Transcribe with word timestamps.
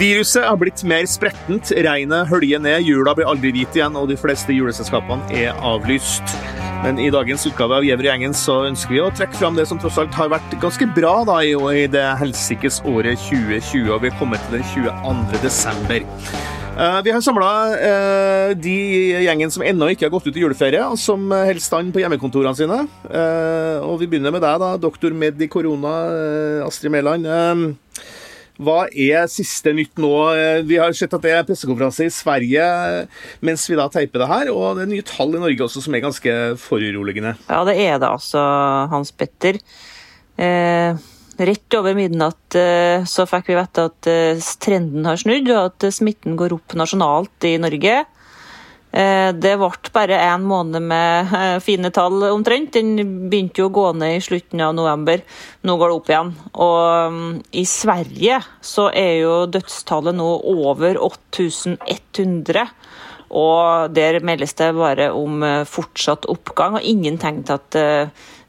Viruset 0.00 0.44
har 0.44 0.56
blitt 0.56 0.82
mer 0.84 1.06
sprettent, 1.08 1.70
regnet 1.84 2.28
høljer 2.28 2.60
ned, 2.60 2.84
jula 2.84 3.14
blir 3.16 3.28
aldri 3.28 3.50
hvit 3.56 3.76
igjen, 3.76 3.96
og 3.96 4.08
de 4.08 4.16
fleste 4.20 4.52
juleselskapene 4.52 5.32
er 5.32 5.56
avlyst. 5.64 6.36
Men 6.84 7.00
i 7.00 7.10
dagens 7.12 7.44
utgave 7.48 7.76
av 7.76 7.88
Gjever 7.88 8.08
gjengen 8.08 8.36
så 8.36 8.62
ønsker 8.68 8.96
vi 8.96 9.02
å 9.04 9.10
trekke 9.16 9.40
fram 9.40 9.56
det 9.56 9.64
som 9.68 9.80
tross 9.80 9.96
alt 10.00 10.16
har 10.16 10.32
vært 10.32 10.56
ganske 10.60 10.88
bra 10.96 11.18
da, 11.28 11.42
i 11.44 11.88
det 11.88 12.06
helsikes 12.20 12.80
året 12.88 13.20
2020, 13.28 13.92
og 13.92 14.00
vi 14.04 14.12
er 14.12 14.16
kommet 14.20 14.44
til 14.48 14.60
den 14.60 14.68
22. 14.72 15.44
desember. 15.44 16.08
Uh, 16.80 17.02
vi 17.04 17.12
har 17.12 17.20
samla 17.20 17.48
eh, 17.76 18.52
de 18.56 18.76
gjengen 19.26 19.50
som 19.52 19.64
ennå 19.66 19.90
ikke 19.92 20.06
har 20.06 20.14
gått 20.14 20.30
ut 20.30 20.36
i 20.38 20.44
juleferie, 20.46 20.80
og 20.80 20.96
som 20.96 21.26
holder 21.28 21.60
stand 21.60 21.92
på 21.92 22.00
hjemmekontorene 22.00 22.56
sine. 22.56 22.78
Og 23.84 23.98
vi 24.00 24.08
begynner 24.08 24.32
med 24.32 24.40
deg, 24.40 24.56
da, 24.62 24.70
doktor 24.80 25.12
med 25.12 25.42
i 25.44 25.50
korona, 25.52 25.92
Astrid 26.64 26.94
Mæland. 26.94 27.28
Hva 28.60 28.80
er 28.92 29.28
siste 29.32 29.72
nytt 29.76 30.00
nå? 30.00 30.12
Vi 30.68 30.80
har 30.80 30.96
sett 30.96 31.12
at 31.16 31.24
det 31.24 31.36
er 31.36 31.46
pressekonferanse 31.48 32.08
i 32.08 32.12
Sverige 32.12 32.64
mens 33.44 33.64
vi 33.68 33.78
da 33.78 33.86
teiper 33.92 34.24
det 34.24 34.28
her, 34.32 34.50
og 34.52 34.76
det 34.76 34.84
er 34.84 34.92
nye 34.94 35.06
tall 35.08 35.36
i 35.36 35.40
Norge 35.40 35.64
også 35.64 35.84
som 35.84 35.96
er 35.96 36.04
ganske 36.04 36.34
foruroligende. 36.60 37.36
Ja, 37.48 37.62
det 37.68 37.76
er 37.80 38.00
det 38.00 38.08
altså, 38.08 38.42
Hans 38.92 39.12
Petter. 39.16 39.60
Eh, 40.40 41.08
rett 41.38 41.74
over 41.78 41.96
midnatt 41.96 42.54
eh, 42.58 43.04
så 43.08 43.26
fikk 43.28 43.50
vi 43.50 43.58
vite 43.58 43.84
at 43.90 44.08
eh, 44.10 44.48
trenden 44.62 45.06
har 45.08 45.20
snudd, 45.20 45.50
og 45.52 45.68
at 45.70 45.90
smitten 45.94 46.38
går 46.38 46.56
opp 46.56 46.74
nasjonalt 46.78 47.46
i 47.48 47.56
Norge. 47.62 48.00
Eh, 48.90 49.28
det 49.38 49.52
ble 49.60 49.92
bare 49.94 50.18
én 50.26 50.46
måned 50.46 50.82
med 50.82 51.34
fine 51.64 51.92
tall 51.94 52.24
omtrent. 52.30 52.74
Den 52.74 53.28
begynte 53.30 53.62
jo 53.62 53.68
å 53.70 53.74
gå 53.74 53.86
ned 54.00 54.18
i 54.18 54.24
slutten 54.24 54.64
av 54.66 54.74
november. 54.76 55.22
Nå 55.62 55.76
går 55.78 55.92
det 55.92 55.98
opp 56.00 56.10
igjen. 56.10 56.32
Og 56.66 57.14
mm, 57.14 57.36
i 57.62 57.66
Sverige 57.68 58.40
så 58.60 58.88
er 58.90 59.14
jo 59.22 59.36
dødstallet 59.52 60.18
nå 60.18 60.32
over 60.54 60.98
8100. 61.06 62.66
Og 63.30 63.94
der 63.94 64.18
meldes 64.26 64.56
det 64.58 64.72
bare 64.74 65.12
om 65.14 65.44
fortsatt 65.70 66.26
oppgang, 66.32 66.80
og 66.80 66.82
ingen 66.82 67.14
til 67.22 67.44
at 67.54 67.76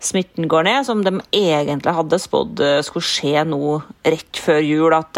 smitten 0.02 0.50
går 0.52 0.66
ned, 0.68 0.86
som 0.88 1.04
de 1.06 1.20
egentlig 1.30 1.94
hadde 1.94 2.20
spådd 2.22 2.62
skulle 2.86 3.06
skje 3.06 3.46
nå 3.48 3.78
rett 4.08 4.42
før 4.42 4.62
jul. 4.66 4.94
at 4.98 5.18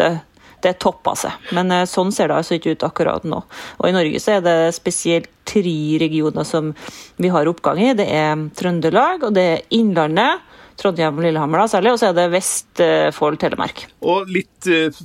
det 0.64 0.78
toppa 0.82 1.14
seg. 1.18 1.52
Men 1.56 1.72
eh, 1.74 1.86
sånn 1.88 2.12
ser 2.14 2.30
det 2.30 2.40
altså 2.40 2.58
ikke 2.58 2.74
ut 2.74 2.86
akkurat 2.86 3.26
nå. 3.28 3.42
Og 3.78 3.88
I 3.88 3.94
Norge 3.94 4.20
så 4.22 4.38
er 4.38 4.44
det 4.44 4.56
spesielt 4.76 5.30
tre 5.48 5.76
regioner 6.00 6.46
som 6.48 6.72
vi 7.20 7.30
har 7.32 7.50
oppgang 7.50 7.80
i. 7.82 7.92
Det 7.98 8.06
er 8.08 8.46
Trøndelag, 8.56 9.26
og 9.28 9.36
det 9.36 9.46
er 9.50 9.64
Innlandet. 9.76 10.44
Trondheim 10.80 11.18
og 11.18 11.26
Lillehammer, 11.26 11.62
da, 11.62 11.70
særlig, 11.70 11.92
og 11.94 12.00
så 12.00 12.10
er 12.10 12.16
det 12.18 12.26
Vestfold, 12.32 13.38
Telemark. 13.42 13.84
Og 14.04 14.30
litt 14.32 14.70
uh, 14.70 15.02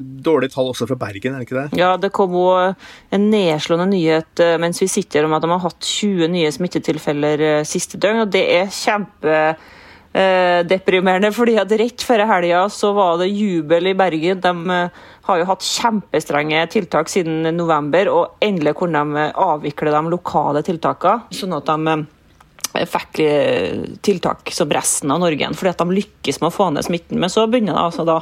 dårlige 0.00 0.54
tall 0.56 0.72
også 0.72 0.88
fra 0.90 0.98
Bergen, 1.06 1.34
er 1.36 1.42
det 1.42 1.48
ikke 1.48 1.60
det? 1.60 1.80
Ja, 1.80 1.94
det 2.00 2.12
kom 2.16 2.34
òg 2.40 2.74
en 3.14 3.30
nedslående 3.32 3.90
nyhet 3.92 4.44
uh, 4.44 4.56
mens 4.62 4.82
vi 4.82 4.90
sitter 4.90 5.28
om 5.28 5.36
at 5.36 5.44
de 5.44 5.52
har 5.54 5.64
hatt 5.64 5.94
20 5.94 6.32
nye 6.34 6.52
smittetilfeller 6.54 7.46
uh, 7.60 7.62
siste 7.68 8.00
døgn. 8.00 8.26
og 8.26 8.34
Det 8.34 8.44
er 8.58 8.74
kjempe 8.74 9.40
eh, 10.14 10.66
deprimerende. 10.66 11.32
fordi 11.32 11.56
at 11.58 11.72
Rett 11.72 12.02
før 12.02 12.24
helga 12.28 12.64
så 12.70 12.92
var 12.94 13.18
det 13.18 13.32
jubel 13.32 13.90
i 13.90 13.94
Bergen. 13.94 14.40
De 14.40 14.76
eh, 14.76 15.04
har 15.28 15.38
jo 15.40 15.48
hatt 15.48 15.66
kjempestrenge 15.66 16.66
tiltak 16.72 17.10
siden 17.12 17.56
november, 17.56 18.08
og 18.08 18.44
endelig 18.44 18.76
kunne 18.78 19.04
de 19.04 19.30
avvikle 19.34 19.94
de 19.94 20.04
lokale 20.14 20.62
tiltakene. 20.66 21.34
Sånn 21.34 21.56
at 21.56 21.70
de 21.70 21.96
eh, 21.96 22.06
fikk 22.74 23.20
tiltak 24.04 24.50
som 24.52 24.72
resten 24.74 25.12
av 25.14 25.22
Norge 25.22 25.50
fordi 25.54 25.70
at 25.70 25.82
de 25.82 25.98
lykkes 26.00 26.40
med 26.42 26.50
å 26.50 26.54
få 26.54 26.68
ned 26.74 26.86
smitten. 26.86 27.20
Men 27.22 27.32
så 27.32 27.46
begynner 27.46 27.76
det 27.76 27.84
altså 27.86 28.06
da 28.08 28.20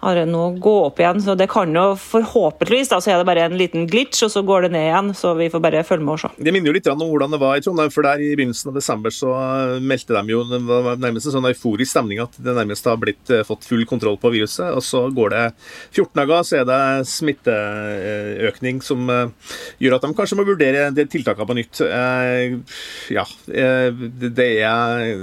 har 0.00 0.16
det 0.16 0.26
nå 0.30 0.42
gå 0.62 0.74
opp 0.86 1.00
igjen. 1.00 1.20
Så 1.22 1.36
det 1.38 1.48
kan 1.52 1.74
jo 1.76 1.86
forhåpentligvis, 2.00 2.90
da, 2.92 3.00
så 3.02 3.14
er 3.14 3.20
det 3.20 3.28
bare 3.28 3.46
en 3.48 3.58
liten 3.60 3.86
glitch, 3.90 4.22
og 4.26 4.32
så 4.32 4.42
går 4.46 4.66
det 4.66 4.72
ned 4.76 4.88
igjen. 4.88 5.12
Så 5.16 5.34
vi 5.38 5.50
får 5.52 5.64
bare 5.64 5.84
følge 5.86 6.06
med 6.06 6.16
og 6.16 6.22
se. 6.24 6.32
Det 6.40 6.54
minner 6.54 6.72
jo 6.72 6.76
litt 6.76 6.90
om 6.90 7.04
hvordan 7.04 7.34
det 7.34 7.40
var 7.42 7.58
i 7.58 7.64
Trondheim, 7.64 7.92
for 7.94 8.06
der 8.06 8.22
i 8.24 8.32
begynnelsen 8.38 8.72
av 8.72 8.78
desember 8.78 9.14
så 9.14 9.34
meldte 9.84 10.16
de 10.16 10.34
jo 10.34 10.42
det 10.50 10.60
var 10.66 11.00
nærmest 11.00 11.28
en 11.28 11.36
sånn 11.36 11.48
euforisk 11.50 11.92
stemning 11.92 12.20
at 12.22 12.36
det 12.40 12.54
nærmest 12.56 12.86
har 12.88 12.98
blitt 13.00 13.32
eh, 13.32 13.44
fått 13.46 13.66
full 13.68 13.84
kontroll 13.88 14.18
på 14.20 14.32
viruset. 14.34 14.68
Og 14.74 14.84
så 14.84 15.04
går 15.14 15.34
det 15.34 15.44
14 15.92 16.22
dager, 16.22 16.44
så 16.46 16.60
er 16.60 16.68
det 16.68 16.80
smitteøkning 17.10 18.82
som 18.84 19.10
eh, 19.12 19.56
gjør 19.82 19.98
at 19.98 20.06
de 20.06 20.12
kanskje 20.16 20.40
må 20.40 20.46
vurdere 20.48 20.88
de 20.96 21.06
tiltakene 21.10 21.48
på 21.48 21.58
nytt. 21.60 21.82
Eh, 21.86 22.58
ja, 23.16 23.26
det 23.46 24.50
er 24.64 25.16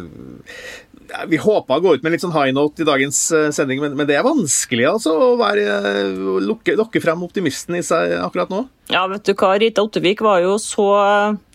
vi 1.28 1.40
håpa 1.41 1.78
å 1.78 1.84
gå 1.84 1.95
ut 1.97 2.06
med 2.06 2.13
litt 2.13 2.23
sånn 2.23 2.35
high 2.35 2.53
note 2.56 2.84
i 2.84 2.88
dagens 2.88 3.19
uh, 3.35 3.50
sending, 3.56 3.81
men, 3.84 3.95
men, 3.97 4.07
det 4.09 4.18
er 4.18 4.25
vanskelig 4.28 4.88
altså, 4.90 5.13
å 5.13 5.35
være, 5.40 5.66
uh, 5.84 6.40
lukke, 6.44 6.78
lokke 6.79 7.01
frem 7.03 7.23
optimisten 7.28 7.79
i 7.79 7.85
seg 7.85 8.18
akkurat 8.22 8.51
nå. 8.53 8.66
Ja, 8.88 9.03
vet 9.12 9.28
du 9.28 9.34
hva, 9.36 9.58
Rita 9.59 9.84
Ottevik 9.84 10.22
var 10.24 10.40
jo 10.46 10.56
så 10.64 10.88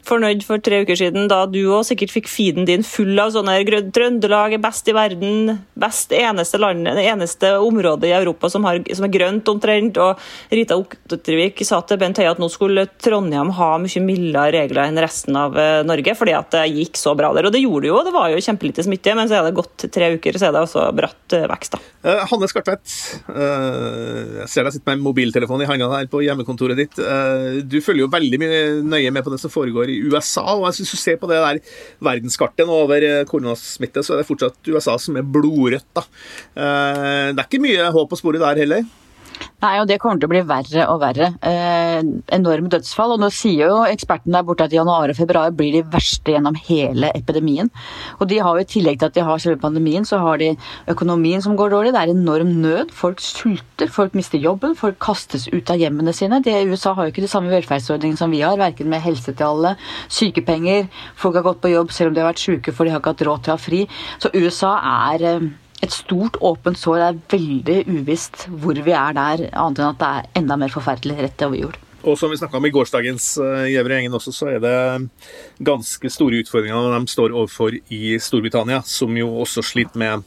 fornøyd 0.07 0.43
for 0.45 0.61
tre 0.63 0.83
uker 0.83 0.99
siden, 0.99 1.29
da 1.31 1.45
du 1.49 1.61
òg 1.73 1.85
sikkert 1.87 2.13
fikk 2.13 2.29
feeden 2.31 2.67
din 2.69 2.85
full 2.87 3.19
av 3.23 3.33
sånne 3.35 3.55
Trøndelag 3.95 4.57
er 4.57 4.63
best 4.63 4.89
i 4.91 4.95
verden, 4.97 5.53
best 5.79 6.13
eneste 6.17 6.59
land, 6.61 6.85
det 6.85 7.05
eneste 7.09 7.55
området 7.63 8.11
i 8.11 8.15
Europa 8.17 8.51
som, 8.53 8.67
har, 8.69 8.83
som 8.93 9.07
er 9.07 9.15
grønt 9.15 9.49
omtrent. 9.53 10.01
Og 10.03 10.21
Rita 10.53 10.77
Ottervik 10.81 11.63
sa 11.67 11.81
til 11.87 12.01
Bent 12.03 12.21
Høie 12.21 12.33
at 12.33 12.43
nå 12.43 12.51
skulle 12.53 12.89
Trondheim 13.03 13.55
ha 13.57 13.71
mye 13.81 14.05
mildere 14.05 14.53
regler 14.59 14.85
enn 14.89 15.01
resten 15.03 15.39
av 15.39 15.57
eh, 15.59 15.81
Norge, 15.87 16.17
fordi 16.19 16.37
at 16.37 16.53
det 16.57 16.67
gikk 16.73 17.01
så 17.01 17.17
bra 17.19 17.33
der. 17.37 17.49
Og 17.49 17.55
det 17.55 17.63
gjorde 17.63 17.87
det 17.87 17.93
jo, 17.93 18.05
det 18.09 18.17
var 18.17 18.33
jo 18.33 18.43
kjempelite 18.43 18.87
smitte, 18.87 19.17
men 19.19 19.31
så 19.31 19.39
er 19.39 19.49
det 19.49 19.57
gått 19.57 19.89
tre 19.95 20.15
uker, 20.19 20.39
så 20.39 20.51
er 20.51 20.57
det 20.57 20.67
også 20.67 20.91
bratt 20.99 21.39
eh, 21.39 21.49
vekst, 21.53 21.79
da. 21.79 21.92
Uh, 22.03 22.25
Hanne 22.31 22.49
Skartvedt, 22.51 22.91
uh, 23.31 24.43
jeg 24.43 24.49
ser 24.51 24.67
deg 24.67 24.75
sitte 24.75 24.91
med 24.91 25.05
mobiltelefonen 25.05 25.63
i 25.63 25.71
handa 25.71 25.91
her 25.95 26.09
på 26.11 26.23
hjemmekontoret 26.25 26.79
ditt. 26.79 26.99
Uh, 26.99 27.61
du 27.63 27.79
følger 27.85 28.07
jo 28.07 28.13
veldig 28.13 28.41
mye 28.43 28.63
nøye 28.83 29.13
med 29.15 29.23
på 29.23 29.33
det 29.35 29.39
som 29.43 29.53
foregår 29.53 29.93
i 29.93 30.01
USA. 30.09 30.45
Og 30.57 30.67
jeg 30.69 30.81
synes 30.81 30.95
du 30.95 31.01
ser 31.01 31.21
på 31.21 31.31
det 31.31 31.39
der 31.39 31.61
verdenskartet 32.03 32.67
nå 32.69 32.81
over 32.85 33.07
eh, 33.07 33.23
koronasmitte, 33.29 34.03
så 34.05 34.15
er 34.17 34.23
det 34.23 34.29
fortsatt 34.29 34.73
USA 34.73 34.97
som 35.01 35.19
er 35.19 35.27
blodrødt. 35.27 35.89
da. 35.97 36.05
Eh, 36.57 37.29
det 37.33 37.39
er 37.39 37.47
ikke 37.47 37.63
mye 37.63 37.93
håp 37.95 38.13
å 38.13 38.19
spore 38.19 38.43
der 38.43 38.63
heller. 38.65 38.85
Nei, 39.63 39.77
og 39.79 39.87
det 39.87 40.01
kommer 40.03 40.19
til 40.19 40.27
å 40.27 40.33
bli 40.33 40.41
verre 40.43 40.85
og 40.91 40.97
verre. 41.05 41.29
Eh, 41.47 42.01
enorme 42.35 42.71
dødsfall. 42.73 43.15
Og 43.15 43.21
nå 43.23 43.29
sier 43.31 43.71
jo 43.71 43.85
ekspertene 43.87 44.35
der 44.35 44.47
borte 44.49 44.67
at 44.67 44.75
januar 44.75 45.13
og 45.13 45.19
februar 45.19 45.53
blir 45.55 45.77
de 45.77 45.83
verste 45.93 46.35
gjennom 46.35 46.59
hele 46.67 47.13
epidemien. 47.15 47.71
Og 48.19 48.27
de 48.33 48.41
har 48.43 48.59
jo 48.59 48.65
i 48.65 48.71
tillegg 48.73 48.99
til 48.99 49.13
at 49.13 49.15
de 49.15 49.23
har 49.29 49.43
selve 49.43 49.61
pandemien, 49.63 50.07
så 50.09 50.19
har 50.19 50.43
de 50.43 50.51
økonomien 50.91 51.45
som 51.45 51.55
går 51.59 51.77
dårlig. 51.77 51.95
Det 51.95 52.03
er 52.03 52.15
enorm 52.17 52.51
nød. 52.65 52.91
Folk 52.91 53.23
sulter, 53.23 53.87
folk 53.87 54.19
mister 54.19 54.43
jobben, 54.43 54.75
folk 54.79 54.99
kastes 55.03 55.47
ut 55.55 55.71
av 55.71 55.79
hjemmene 55.79 56.17
sine. 56.17 56.43
Det, 56.43 56.59
USA 56.67 56.97
har 56.99 57.07
jo 57.07 57.15
ikke 57.15 57.27
de 57.29 57.31
samme 57.31 57.55
velferdsordningene 57.55 58.19
som 58.19 58.35
vi 58.35 58.43
har, 58.43 58.59
verken 58.59 58.91
med 58.91 59.07
helse 59.07 59.31
til 59.31 59.47
alle, 59.47 59.77
sykepenger. 60.11 60.91
Folk 61.15 61.39
har 61.39 61.47
gått 61.47 61.63
på 61.63 61.71
jobb 61.71 61.95
selv 61.95 62.11
om 62.11 62.19
de 62.19 62.25
har 62.25 62.33
vært 62.33 62.43
syke 62.43 62.75
for 62.75 62.83
de 62.83 62.97
har 62.97 63.03
ikke 63.03 63.15
hatt 63.15 63.27
råd 63.31 63.47
til 63.47 63.55
å 63.55 63.61
ha 63.61 63.63
fri. 63.63 63.85
Så 64.19 64.35
USA 64.35 64.75
er 65.07 65.29
eh, 65.31 65.53
et 65.83 65.95
stort, 65.95 66.39
åpent 66.41 66.79
sår. 66.79 66.99
Det 67.01 67.07
er 67.09 67.23
veldig 67.37 67.79
uvisst 68.01 68.47
hvor 68.63 68.79
vi 68.79 68.95
er 68.95 69.17
der, 69.19 69.49
annet 69.53 69.83
enn 69.83 69.93
at 69.93 70.03
det 70.03 70.11
er 70.11 70.29
enda 70.43 70.61
mer 70.61 70.75
forferdelig 70.75 71.19
rett 71.25 71.49
over 71.49 71.65
jord. 71.67 71.81
Og 72.03 72.17
som 72.19 72.33
vi 72.33 72.37
snakka 72.39 72.59
om 72.59 72.65
i 72.67 72.73
gårsdagens 72.75 73.27
Gjevre 73.71 73.95
gjengen 73.95 74.17
også, 74.17 74.33
så 74.35 74.49
er 74.51 74.63
det 74.63 74.79
ganske 75.63 76.11
store 76.11 76.41
utfordringer 76.43 76.97
de 76.97 77.11
står 77.11 77.35
overfor 77.35 77.77
i 77.95 78.17
Storbritannia, 78.23 78.81
som 78.87 79.15
jo 79.15 79.29
også 79.45 79.63
sliter 79.63 80.01
med 80.03 80.25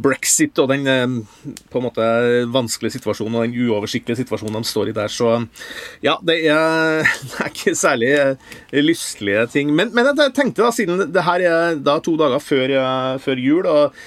brexit 0.00 0.56
og 0.62 0.70
den 0.72 0.88
uh, 0.88 1.50
på 1.68 1.80
en 1.80 1.84
måte 1.84 2.06
vanskelige 2.54 2.96
situasjonen 2.96 3.36
og 3.36 3.44
den 3.44 3.58
uoversiktlige 3.68 4.22
situasjonen 4.22 4.64
de 4.64 4.70
står 4.70 4.88
i 4.88 4.96
der. 4.96 5.12
Så 5.12 5.34
ja, 6.04 6.16
det 6.24 6.38
er, 6.48 7.04
det 7.28 7.42
er 7.44 7.52
ikke 7.52 7.76
særlig 7.76 8.14
uh, 8.16 8.56
lystelige 8.80 9.44
ting. 9.52 9.74
Men, 9.76 9.92
men, 9.92 10.08
jeg 10.08 10.32
tenkte 10.36 10.64
da, 10.64 10.72
siden 10.72 11.10
det 11.12 11.28
her 11.28 11.44
er 11.44 11.76
da 11.76 11.98
to 12.00 12.16
dager 12.16 12.40
før, 12.40 12.72
før 13.20 13.44
jul 13.44 13.68
og 13.68 14.00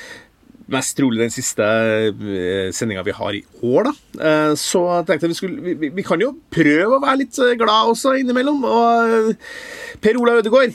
mest 0.72 0.96
trolig 0.98 1.22
den 1.22 1.34
siste 1.34 1.66
eh, 1.66 2.70
sendinga 2.76 3.04
vi 3.06 3.16
har 3.16 3.38
i 3.38 3.42
år, 3.62 3.90
da. 3.90 3.94
Eh, 4.28 4.54
så 4.60 4.82
tenkte 5.08 5.28
jeg 5.28 5.34
vi 5.34 5.38
skulle 5.38 5.76
vi, 5.82 5.92
vi, 5.98 6.06
kan 6.06 6.22
jo 6.22 6.32
prøve 6.54 6.98
å 6.98 7.02
være 7.04 7.22
litt 7.24 7.40
eh, 7.42 7.56
glad 7.60 7.92
også 7.92 8.16
innimellom. 8.22 8.66
Og 8.68 9.32
Per 10.02 10.18
Ola 10.18 10.38
Ødegaard, 10.40 10.74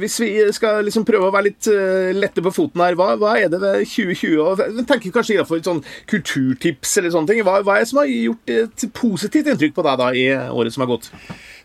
hvis 0.00 0.18
vi 0.22 0.30
skal 0.54 0.86
liksom 0.86 1.04
prøve 1.08 1.28
å 1.28 1.34
være 1.34 1.50
litt 1.50 1.68
lette 2.16 2.44
på 2.44 2.52
foten 2.54 2.80
her, 2.80 2.96
hva, 2.98 3.12
hva 3.20 3.34
er 3.36 3.50
det 3.52 3.60
ved 3.60 3.82
2020? 3.84 4.38
Og 4.40 4.62
jeg 4.62 4.86
tenker 4.88 5.14
kanskje 5.14 5.36
innenfor 5.36 5.60
et 5.60 5.68
sånn 5.68 5.82
kulturtips 6.10 6.96
eller 7.00 7.12
sånne 7.14 7.32
ting. 7.32 7.42
Hva, 7.46 7.58
hva 7.66 7.76
er 7.76 7.84
det 7.84 7.92
som 7.92 8.00
har 8.00 8.10
gjort 8.10 8.54
et 8.54 8.86
positivt 8.96 9.50
inntrykk 9.52 9.76
på 9.76 9.86
deg 9.88 10.00
da 10.00 10.12
i 10.16 10.28
året 10.48 10.74
som 10.74 10.86
har 10.86 10.94
gått? 10.94 11.10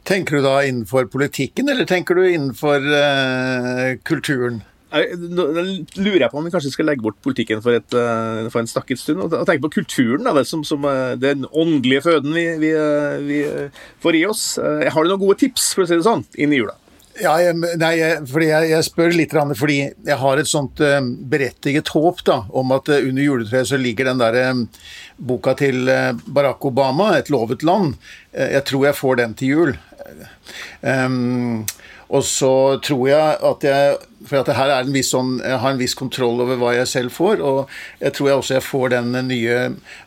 Tenker 0.08 0.38
du 0.38 0.46
da 0.46 0.62
innenfor 0.64 1.08
politikken, 1.12 1.70
eller 1.72 1.88
tenker 1.88 2.16
du 2.16 2.24
innenfor 2.28 2.84
uh, 2.84 3.96
kulturen? 4.08 4.62
Lurer 4.88 6.22
jeg 6.24 6.32
på 6.32 6.40
om 6.40 6.46
vi 6.48 6.52
kanskje 6.54 6.72
skal 6.72 6.88
legge 6.88 7.04
bort 7.04 7.20
politikken 7.26 7.60
for, 7.64 7.76
et, 7.76 7.92
eh, 7.92 8.48
for 8.54 8.62
en 8.62 8.70
stakket 8.72 9.02
stund 9.02 9.26
og 9.26 9.36
tenke 9.36 9.66
på 9.66 9.74
kulturen. 9.82 10.28
Da, 10.28 10.44
som, 10.48 10.64
som 10.68 10.86
eh, 10.88 11.16
den 11.20 11.48
åndelige 11.52 12.06
føden 12.08 12.36
vi, 12.36 12.48
vi, 12.62 12.72
eh, 12.72 13.22
vi, 13.28 13.40
får 14.04 14.20
i 14.20 14.26
oss. 14.30 14.44
Har 14.58 15.04
du 15.04 15.12
noen 15.12 15.24
gode 15.26 15.40
tips 15.44 15.74
for 15.76 15.84
å 15.84 15.90
si 15.90 15.98
det 15.98 16.08
sånn, 16.08 16.24
inn 16.40 16.56
i 16.56 16.62
jula? 16.62 16.78
Ja, 17.18 17.34
jeg, 17.42 17.58
nei, 17.82 17.96
fordi 18.30 18.52
jeg, 18.52 18.70
jeg 18.70 18.86
spør 18.86 19.16
litt 19.18 19.32
fordi 19.58 19.78
jeg 19.82 20.18
har 20.22 20.38
et 20.38 20.50
sånt 20.50 20.78
berettiget 21.32 21.90
håp 21.90 22.22
da, 22.30 22.44
om 22.54 22.76
at 22.76 22.92
under 22.94 23.24
juletreet 23.24 23.72
så 23.72 23.80
ligger 23.82 24.12
den 24.12 24.22
der 24.22 24.38
boka 25.18 25.56
til 25.58 25.90
Barack 26.30 26.64
Obama, 26.70 27.16
'Et 27.18 27.34
lovet 27.34 27.66
land'. 27.66 27.98
jeg 28.38 28.64
tror 28.70 28.86
jeg 28.86 29.00
får 29.02 29.16
den 29.18 29.34
til 29.34 29.48
jul. 29.48 29.74
Um, 30.82 31.66
og 32.08 32.24
så 32.24 32.78
tror 32.84 33.08
jeg 33.10 33.40
at 33.50 33.66
jeg 33.68 33.98
For 34.26 34.40
at 34.40 34.50
her 34.58 34.72
er 34.74 34.86
en 34.86 34.96
viss 34.96 35.12
sånn, 35.14 35.36
jeg 35.44 35.60
har 35.62 35.74
en 35.74 35.82
viss 35.82 35.94
kontroll 35.98 36.42
over 36.42 36.58
hva 36.58 36.74
jeg 36.74 36.90
selv 36.90 37.14
får. 37.14 37.42
Og 37.46 37.74
jeg 38.02 38.16
tror 38.18 38.30
jeg 38.30 38.42
også 38.42 38.56
jeg 38.58 38.66
får 38.66 38.94
den 38.96 39.18
nye 39.30 39.58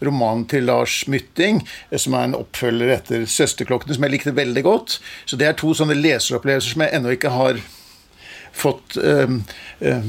romanen 0.02 0.46
til 0.50 0.66
Lars 0.66 1.04
Mytting, 1.10 1.62
som 1.94 2.16
er 2.18 2.30
en 2.30 2.38
oppfølger 2.40 2.94
etter 2.96 3.26
'Søsterklokkene', 3.26 3.94
som 3.94 4.08
jeg 4.08 4.16
likte 4.16 4.36
veldig 4.36 4.64
godt. 4.66 4.98
Så 5.26 5.38
det 5.38 5.46
er 5.46 5.58
to 5.58 5.74
sånne 5.74 5.98
leseropplevelser 5.98 6.74
som 6.74 6.82
jeg 6.82 6.94
ennå 6.98 7.14
ikke 7.14 7.30
har 7.30 7.62
fått 8.52 8.98
øh, 8.98 9.38
øh, 9.80 10.04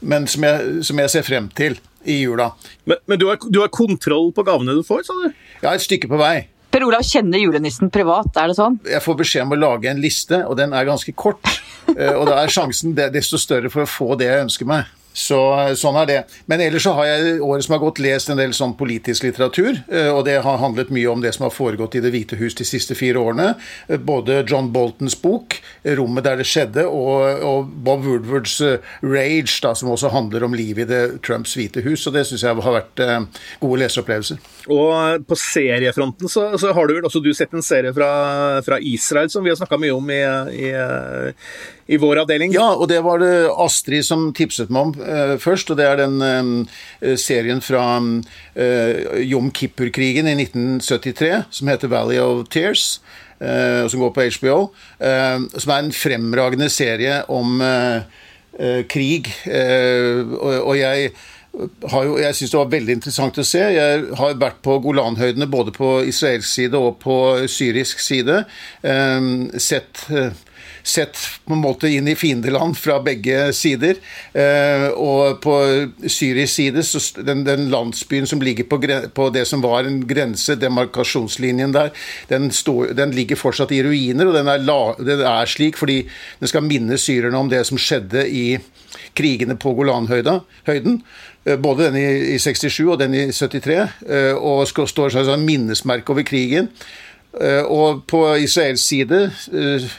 Men 0.00 0.26
som 0.26 0.44
jeg, 0.44 0.84
som 0.84 0.98
jeg, 0.98 1.10
ser 1.10 1.22
frem 1.22 1.48
til 1.48 1.78
i 2.04 2.20
jula. 2.20 2.50
Men, 2.84 2.96
men 3.06 3.18
du, 3.18 3.26
har, 3.28 3.38
du 3.50 3.60
har 3.60 3.72
kontroll 3.72 4.28
på 4.36 4.44
gavene 4.44 4.76
du 4.76 4.82
får, 4.84 5.06
sa 5.08 5.16
du? 5.16 5.32
Ja, 5.62 5.72
et 5.72 5.82
stykke 5.82 6.08
på 6.08 6.20
vei. 6.20 6.46
Per 6.76 6.84
Olav 6.84 7.06
kjenner 7.08 7.40
julenissen 7.40 7.88
privat, 7.88 8.34
er 8.36 8.50
det 8.50 8.54
sånn? 8.58 8.74
Jeg 8.84 9.00
får 9.00 9.14
beskjed 9.16 9.46
om 9.46 9.54
å 9.54 9.56
lage 9.56 9.88
en 9.88 10.00
liste, 10.02 10.42
og 10.44 10.58
den 10.58 10.74
er 10.76 10.84
ganske 10.84 11.16
kort. 11.16 11.40
Eh, 11.86 12.10
og 12.18 12.24
da 12.26 12.40
er 12.42 12.50
sjansen 12.50 12.96
desto 12.98 13.38
større 13.38 13.70
for 13.70 13.84
å 13.84 13.88
få 13.88 14.16
det 14.18 14.26
jeg 14.26 14.42
ønsker 14.42 14.66
meg. 14.66 14.88
Så, 15.16 15.38
sånn 15.80 15.96
er 15.96 16.08
det. 16.10 16.16
Men 16.44 16.60
ellers 16.60 16.84
så 16.84 16.92
har 16.98 17.06
jeg 17.08 17.38
året 17.40 17.64
som 17.64 17.72
har 17.72 17.80
gått 17.86 18.02
lest 18.04 18.28
en 18.28 18.36
del 18.36 18.52
sånn 18.56 18.74
politisk 18.76 19.24
litteratur. 19.24 19.78
Eh, 19.88 20.10
og 20.12 20.26
det 20.28 20.34
har 20.44 20.60
handlet 20.60 20.92
mye 20.92 21.08
om 21.08 21.22
det 21.24 21.32
som 21.32 21.46
har 21.46 21.54
foregått 21.56 21.96
i 21.96 22.02
Det 22.04 22.12
hvite 22.12 22.36
hus 22.36 22.56
de 22.58 22.66
siste 22.68 22.94
fire 22.98 23.22
årene. 23.22 23.54
Eh, 23.88 23.96
både 23.96 24.42
John 24.44 24.68
Boltons 24.74 25.16
bok, 25.22 25.56
'Rommet 25.86 26.26
der 26.26 26.36
det 26.36 26.46
skjedde', 26.46 26.84
og, 26.84 27.40
og 27.40 27.70
Bob 27.72 28.04
Woodwards 28.04 28.60
'Rage', 28.60 29.60
da, 29.64 29.72
som 29.74 29.94
også 29.94 30.12
handler 30.12 30.44
om 30.44 30.54
livet 30.54 30.84
i 30.84 30.90
det 30.92 31.22
Trumps 31.24 31.56
hvite 31.56 31.80
hus. 31.86 32.04
Og 32.06 32.12
det 32.12 32.26
syns 32.28 32.44
jeg 32.44 32.52
har 32.52 32.76
vært 32.76 33.00
gode 33.60 33.80
leseopplevelser. 33.80 34.36
Og 34.68 35.24
på 35.26 35.38
seriefronten 35.38 36.28
så, 36.28 36.58
så, 36.58 36.72
har 36.76 36.86
du 36.86 36.96
vel 36.96 37.06
også 37.06 37.22
du 37.24 37.32
sett 37.36 37.54
en 37.54 37.64
serie 37.64 37.94
fra, 37.94 38.10
fra 38.66 38.78
Israel 38.82 39.30
som 39.32 39.44
vi 39.46 39.52
har 39.52 39.58
snakka 39.58 39.78
mye 39.80 39.94
om 39.94 40.10
i, 40.10 40.20
i, 40.66 40.70
i, 41.94 42.00
vår 42.02 42.24
avdeling? 42.24 42.52
Ja, 42.56 42.72
og 42.74 42.90
det 42.90 43.00
var 43.06 43.22
det 43.22 43.32
Astrid 43.54 44.04
som 44.04 44.28
tipset 44.36 44.72
meg 44.74 44.90
om 44.90 45.05
først. 45.42 45.70
Og 45.70 45.78
det 45.78 45.86
er 45.86 46.00
den 46.00 46.20
uh, 46.22 47.14
serien 47.20 47.62
fra 47.62 47.84
Jom 49.22 49.50
Kippur-krigen 49.54 50.28
i 50.30 50.34
1973 50.42 51.44
som 51.50 51.68
heter 51.68 51.88
'Valley 51.88 52.18
of 52.18 52.48
Tears'. 52.48 52.98
som 53.88 54.00
går 54.00 54.10
på 54.16 54.22
HBO. 54.40 54.72
som 55.58 55.72
er 55.72 55.78
en 55.78 55.92
fremragende 55.92 56.70
serie 56.70 57.22
om 57.28 57.60
krig. 58.88 59.28
og 60.40 60.78
jeg 60.78 61.10
jo, 61.56 62.16
jeg 62.20 62.36
syns 62.36 62.52
det 62.52 62.58
var 62.58 62.72
veldig 62.72 62.96
interessant 62.98 63.38
å 63.40 63.44
se. 63.46 63.62
Jeg 63.76 64.08
har 64.18 64.40
vært 64.40 64.58
på 64.64 64.76
Golanhøydene 64.84 65.48
både 65.48 65.72
på 65.76 66.02
israelsk 66.08 66.48
side 66.50 66.80
og 66.80 66.98
på 67.00 67.16
syrisk 67.50 68.02
side. 68.02 68.42
Ehm, 68.84 69.48
sett, 69.58 70.04
eh, 70.10 70.36
sett 70.82 71.18
på 71.46 71.54
en 71.54 71.62
måte 71.62 71.90
inn 71.90 72.08
i 72.08 72.16
fiendeland 72.18 72.76
fra 72.78 72.98
begge 73.04 73.50
sider. 73.56 74.00
Eh, 74.36 74.88
og 74.92 75.40
på 75.44 75.56
syrisk 76.06 76.52
side, 76.54 76.84
den, 77.26 77.44
den 77.46 77.68
landsbyen 77.72 78.28
som 78.28 78.42
ligger 78.44 78.68
på, 78.70 78.80
på, 79.14 79.28
det 79.34 79.46
som 79.50 79.64
var 79.64 79.86
en 79.86 80.02
grense, 80.08 80.58
demarkasjonslinjen 80.60 81.74
der, 81.76 81.92
den, 82.30 82.50
står, 82.54 82.94
den 82.98 83.14
ligger 83.16 83.40
fortsatt 83.40 83.74
i 83.74 83.82
ruiner. 83.86 84.30
Og 84.30 84.36
den 84.36 84.50
er, 84.52 84.64
la, 84.64 84.80
den 85.00 85.24
er 85.26 85.50
slik 85.50 85.78
fordi 85.80 86.02
den 86.40 86.50
skal 86.50 86.66
minne 86.66 86.98
syrerne 87.00 87.38
om 87.38 87.52
det 87.52 87.64
som 87.68 87.80
skjedde 87.80 88.26
i 88.26 88.46
krigene 89.16 89.56
på 89.60 89.72
Golanhøyden. 89.76 91.02
Eh, 91.46 91.56
både 91.58 91.90
den 91.90 91.98
i, 92.00 92.38
67 92.38 92.80
og 92.86 92.98
den 93.00 93.14
i 93.14 93.26
73. 93.32 93.78
Eh, 94.08 94.34
og 94.36 94.66
står 94.68 95.14
som 95.14 95.34
et 95.36 95.46
minnesmerke 95.46 96.12
over 96.12 96.26
krigen. 96.26 96.70
Eh, 97.40 97.64
og 97.64 98.04
på 98.08 98.22
Israels 98.40 98.86
side, 98.86 99.30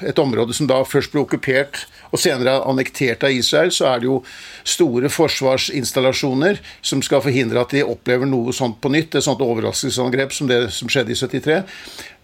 et 0.01 0.19
område 0.19 0.55
som 0.57 0.69
da 0.69 0.81
først 0.87 1.13
ble 1.13 1.21
okkupert 1.25 1.85
og 2.11 2.21
senere 2.21 2.59
annektert 2.67 3.25
av 3.27 3.35
Israel, 3.35 3.71
så 3.73 3.89
er 3.91 4.03
det 4.03 4.09
jo 4.09 4.19
store 4.67 5.11
forsvarsinstallasjoner 5.11 6.61
som 6.81 7.01
skal 7.05 7.23
forhindre 7.25 7.63
at 7.63 7.73
de 7.75 7.85
opplever 7.85 8.29
noe 8.29 8.55
sånt 8.55 8.79
på 8.83 8.91
nytt. 8.93 9.15
Et 9.15 9.25
sånt 9.25 9.41
overraskelsesangrep 9.43 10.35
som 10.35 10.51
det 10.51 10.65
som 10.75 10.91
skjedde 10.91 11.15
i 11.15 11.19
73. 11.19 11.61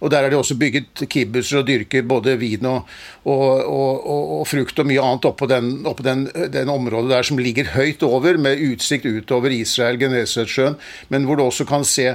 Og 0.04 0.12
Der 0.12 0.26
er 0.26 0.30
det 0.30 0.38
også 0.38 0.58
bygget 0.60 1.06
kibbutzer 1.08 1.62
og 1.62 1.68
dyrker 1.68 2.04
både 2.04 2.36
vin 2.36 2.66
og, 2.68 2.90
og, 3.24 3.44
og, 3.64 4.02
og, 4.40 4.42
frukt 4.50 4.80
og 4.84 4.90
mye 4.90 5.00
annet 5.00 5.28
oppå 5.30 5.48
den, 5.48 5.70
oppå 5.88 6.04
den, 6.04 6.26
den 6.52 6.72
området 6.72 7.14
der 7.14 7.28
som 7.30 7.40
ligger 7.40 7.72
høyt 7.78 8.04
over, 8.04 8.36
med 8.38 8.60
utsikt 8.60 9.08
utover 9.08 9.54
Israel, 9.56 10.00
Genesaretsjøen, 10.02 10.76
men 11.08 11.28
hvor 11.28 11.40
du 11.40 11.46
også 11.46 11.64
kan 11.70 11.88
se 11.88 12.10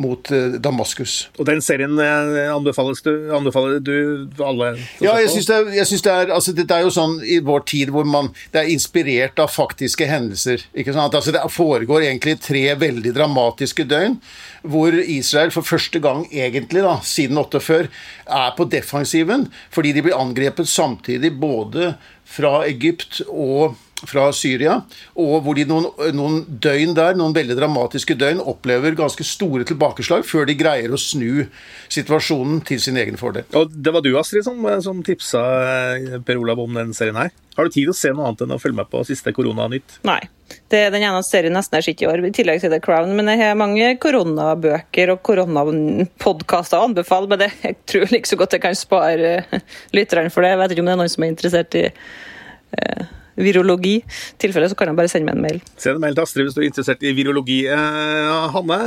mot 0.00 0.30
uh, 0.32 0.56
Damaskus. 0.60 1.30
Og 1.38 1.48
Den 1.48 1.60
serien 1.64 1.96
eh, 2.00 2.48
anbefales 2.52 3.02
du, 3.04 3.12
anbefaler 3.36 3.80
du 3.84 3.96
alle? 4.44 4.74
Ja, 5.00 5.16
jeg 5.20 5.32
syns 5.32 5.48
det, 5.48 5.58
det, 5.72 6.12
er 6.12 6.32
altså, 6.34 6.54
det 6.56 6.68
er 6.68 6.84
jo 6.86 6.92
sånn 6.94 7.09
i 7.24 7.40
vår 7.44 7.64
tid 7.70 7.92
hvor 7.94 8.06
man 8.08 8.30
det 8.52 8.62
er 8.62 8.70
inspirert 8.72 9.40
av 9.42 9.50
faktiske 9.52 10.06
hendelser. 10.08 10.64
ikke 10.74 10.94
sant? 10.96 11.14
Altså, 11.14 11.34
det 11.34 11.42
foregår 11.52 12.06
egentlig 12.06 12.38
tre 12.44 12.64
veldig 12.78 13.14
dramatiske 13.16 13.86
døgn 13.90 14.18
hvor 14.62 14.94
Israel 15.00 15.52
for 15.54 15.66
første 15.66 16.00
gang 16.02 16.26
egentlig 16.30 16.84
da, 16.84 16.98
siden 17.06 17.38
48 17.40 17.88
er 18.30 18.50
på 18.56 18.66
defensiven, 18.70 19.48
fordi 19.72 19.94
de 19.96 20.04
blir 20.04 20.18
angrepet 20.18 20.68
samtidig 20.68 21.32
både 21.40 21.94
fra 22.30 22.60
Egypt 22.68 23.22
og 23.26 23.78
fra 24.08 24.28
Syria, 24.36 24.78
og 25.18 25.44
hvor 25.44 25.58
de 25.58 25.66
noen, 25.68 25.88
noen, 26.16 26.40
døgn 26.48 26.94
der, 26.96 27.18
noen 27.18 27.34
veldig 27.36 27.56
dramatiske 27.58 28.16
døgn, 28.20 28.42
opplever 28.52 28.96
ganske 28.98 29.26
store 29.26 29.66
tilbakeslag 29.68 30.24
før 30.28 30.48
de 30.48 30.56
greier 30.58 30.92
å 30.92 31.00
snu 31.00 31.46
situasjonen 31.92 32.62
til 32.66 32.80
sin 32.82 32.98
egen 33.00 33.20
fordel. 33.20 33.46
Og 33.58 33.70
Det 33.70 33.94
var 33.94 34.04
du, 34.04 34.12
Astrid, 34.20 34.46
som, 34.46 34.60
som 34.84 35.04
tipsa 35.06 35.44
eh, 35.60 36.18
Per 36.24 36.40
Olav 36.40 36.62
om 36.62 36.80
den 36.80 36.94
serien 36.96 37.18
her. 37.20 37.32
Har 37.56 37.66
du 37.66 37.74
tid 37.74 37.88
til 37.88 37.92
å 37.92 37.98
se 37.98 38.12
noe 38.14 38.28
annet 38.28 38.44
enn 38.46 38.54
å 38.54 38.60
følge 38.62 38.78
med 38.78 38.88
på 38.92 39.02
siste 39.08 39.34
Koronanytt? 39.36 40.00
Nei. 40.08 40.22
Det 40.70 40.78
er 40.86 40.90
den 40.94 41.04
ene 41.06 41.20
serien 41.26 41.54
nesten 41.54 41.78
jeg 41.78 41.90
sitter 41.90 42.06
i 42.06 42.10
år, 42.10 42.22
i 42.26 42.32
tillegg 42.34 42.62
til 42.62 42.72
The 42.72 42.80
Crown. 42.82 43.12
Men 43.18 43.30
jeg 43.30 43.42
har 43.42 43.58
mange 43.58 43.92
koronabøker 44.02 45.12
og 45.14 45.22
koronapodkaster 45.26 46.78
å 46.78 46.88
anbefale, 46.88 47.30
men 47.30 47.42
det, 47.42 47.50
jeg 47.62 47.78
tror 47.90 48.10
like 48.14 48.30
så 48.30 48.38
godt 48.40 48.56
jeg 48.56 48.64
kan 48.64 48.78
spare 48.78 49.32
uh, 49.46 49.78
lytterne 49.96 50.32
for 50.32 50.46
det. 50.46 50.54
Jeg 50.54 50.62
vet 50.62 50.74
ikke 50.74 50.84
om 50.84 50.90
det 50.90 50.96
er 50.96 51.00
noen 51.02 51.12
som 51.12 51.26
er 51.26 51.32
interessert 51.34 51.78
i 51.78 51.84
uh, 51.90 53.04
virologi. 53.42 53.98
I 54.04 54.40
tilfelle 54.40 54.70
så 54.70 54.78
kan 54.78 54.90
jeg 54.90 55.00
bare 55.00 55.12
sende 55.12 55.30
meg 55.30 55.38
en 55.38 55.44
mail. 55.48 55.60
Send 55.76 55.98
en 55.98 56.04
mail 56.04 56.16
til 56.16 56.26
Astrid 56.26 56.48
hvis 56.48 56.56
du 56.56 56.62
er 56.62 56.70
interessert 56.70 57.04
i 57.04 57.14
virologi. 57.16 57.60
Uh, 57.68 58.48
Hanne, 58.54 58.80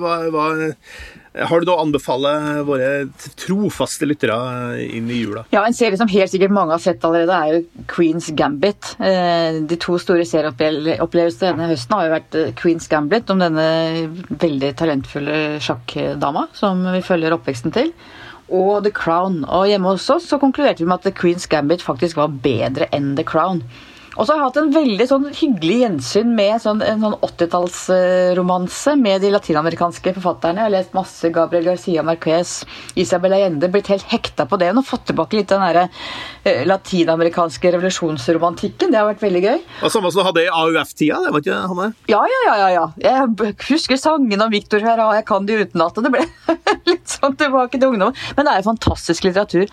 hva, 0.00 0.16
hva 0.32 0.46
har 1.32 1.62
du 1.62 1.64
da 1.64 1.78
å 1.78 1.82
anbefale 1.86 2.30
våre 2.68 2.88
trofaste 3.40 4.04
lyttere 4.08 4.34
inn 4.84 5.08
i 5.08 5.22
jula? 5.22 5.46
Ja, 5.54 5.64
En 5.64 5.76
serie 5.76 5.96
som 5.96 6.10
helt 6.12 6.30
sikkert 6.30 6.52
mange 6.52 6.74
har 6.76 6.82
sett 6.82 7.04
allerede, 7.08 7.32
er 7.32 7.54
jo 7.54 7.86
Queens 7.88 8.28
Gambit. 8.36 8.92
Eh, 9.00 9.62
de 9.64 9.78
to 9.80 9.96
store 10.02 10.26
serieopplevelsene 10.28 11.54
denne 11.54 11.70
høsten 11.70 11.96
har 11.96 12.08
jo 12.08 12.14
vært 12.16 12.36
eh, 12.36 12.50
Queens 12.58 12.88
Gambit 12.92 13.32
om 13.32 13.40
denne 13.40 13.64
veldig 14.28 14.74
talentfulle 14.76 15.38
sjakkdama 15.64 16.50
som 16.56 16.84
vi 16.92 17.00
følger 17.06 17.38
oppveksten 17.38 17.72
til. 17.72 17.94
Og 18.52 18.82
The 18.84 18.92
Crown. 18.92 19.46
Og 19.48 19.70
hjemme 19.70 19.94
hos 19.94 20.10
oss 20.12 20.28
så 20.28 20.40
konkluderte 20.42 20.84
vi 20.84 20.90
med 20.90 21.00
at 21.00 21.16
Queens 21.16 21.48
Gambit 21.48 21.84
faktisk 21.84 22.20
var 22.20 22.36
bedre 22.44 22.90
enn 22.92 23.14
The 23.16 23.24
Crown. 23.24 23.64
Og 24.16 24.26
så 24.26 24.34
har 24.34 24.42
jeg 24.42 24.48
hatt 24.50 24.58
en 24.60 24.72
veldig 24.74 25.06
sånn 25.08 25.26
hyggelig 25.32 25.76
gjensyn 25.82 26.32
med 26.36 26.60
sånn, 26.60 26.82
en 26.84 27.00
sånn 27.00 27.14
80-tallsromanse 27.24 28.92
med 29.00 29.22
de 29.24 29.30
latinamerikanske 29.32 30.12
forfatterne. 30.18 30.60
Jeg 30.60 30.68
har 30.68 30.74
lest 30.74 30.96
masse 30.96 31.30
Gabriel 31.32 31.70
Garcia 31.70 32.04
Marquez, 32.04 32.58
Isabel 33.00 33.36
Allende, 33.38 33.70
blitt 33.72 33.88
helt 33.92 34.04
hekta 34.12 34.44
på 34.48 34.58
det. 34.60 34.68
Og 34.76 34.84
fått 34.84 35.06
tilbake 35.08 35.38
litt 35.38 35.48
den 35.48 35.64
der, 35.64 35.88
eh, 36.44 36.64
latinamerikanske 36.68 37.72
revolusjonsromantikken. 37.72 38.92
Det 38.92 39.00
har 39.00 39.08
vært 39.08 39.24
veldig 39.24 39.42
gøy. 39.46 39.58
Og 39.82 39.90
Samme 39.90 40.12
som 40.12 40.20
du 40.20 40.28
hadde 40.28 40.44
i 40.44 40.52
AUF-tida? 40.52 41.22
det 41.24 41.32
var 41.32 41.40
ikke 41.40 41.68
Hanne? 41.72 41.94
Ja, 42.08 42.20
ja, 42.20 42.40
ja. 42.46 42.56
ja, 42.56 42.68
ja. 42.68 42.86
Jeg 43.00 43.54
husker 43.68 43.96
sangen 43.96 44.40
om 44.40 44.50
Victor 44.50 44.80
Herra, 44.80 45.14
jeg 45.16 45.24
kan 45.24 45.46
det 45.46 45.68
utenat. 45.68 45.94
Det 45.94 46.12
ble 46.12 46.26
litt 46.90 47.08
sånn 47.08 47.36
tilbake 47.36 47.78
til 47.78 47.88
ungdommen. 47.88 48.16
Men 48.36 48.44
det 48.44 48.52
er 48.52 48.60
jo 48.60 48.70
fantastisk 48.72 49.24
litteratur. 49.24 49.66